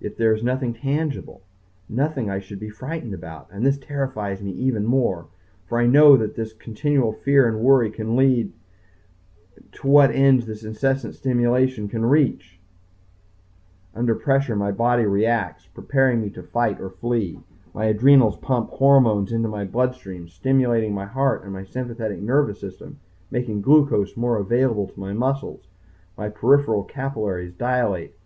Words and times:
Yet 0.00 0.16
there 0.16 0.34
is 0.34 0.42
nothing 0.42 0.74
tangible 0.74 1.42
nothing 1.88 2.28
I 2.28 2.40
should 2.40 2.58
be 2.58 2.68
frightened 2.68 3.14
about, 3.14 3.46
and 3.52 3.64
this 3.64 3.78
terrifies 3.78 4.42
me 4.42 4.50
even 4.50 4.84
more. 4.84 5.28
For 5.68 5.78
I 5.78 5.86
know 5.86 6.16
where 6.16 6.26
this 6.26 6.52
continual 6.52 7.12
fear 7.12 7.46
and 7.46 7.60
worry 7.60 7.88
can 7.90 8.16
lead 8.16 8.52
to 9.70 9.86
what 9.86 10.10
ends 10.10 10.44
this 10.46 10.64
incessant 10.64 11.14
stimulation 11.14 11.86
can 11.86 12.04
reach. 12.04 12.58
Under 13.94 14.16
pressure 14.16 14.56
my 14.56 14.72
body 14.72 15.04
reacts, 15.06 15.66
preparing 15.68 16.20
me 16.20 16.30
to 16.30 16.42
fight 16.42 16.80
or 16.80 16.90
flee. 16.90 17.38
My 17.72 17.84
adrenals 17.84 18.38
pump 18.38 18.70
hormones 18.70 19.30
into 19.30 19.46
my 19.46 19.64
bloodstream, 19.64 20.26
stimulating 20.28 20.92
my 20.92 21.06
heart 21.06 21.44
and 21.44 21.52
my 21.52 21.62
sympathetic 21.62 22.20
nervous 22.20 22.58
system, 22.58 22.98
making 23.30 23.60
glucose 23.62 24.16
more 24.16 24.36
available 24.36 24.88
to 24.88 24.98
my 24.98 25.12
muscles. 25.12 25.68
My 26.18 26.28
peripheral 26.28 26.82
capillaries 26.82 27.52
dilate. 27.54 28.16